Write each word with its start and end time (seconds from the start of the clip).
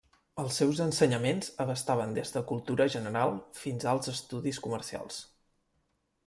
Els 0.43 0.55
seus 0.59 0.79
ensenyaments 0.85 1.51
abastaven 1.65 2.15
des 2.15 2.33
de 2.37 2.43
cultura 2.53 2.87
general 2.95 3.35
fins 3.59 3.87
alts 3.93 4.11
estudis 4.15 4.63
comercials. 4.65 5.21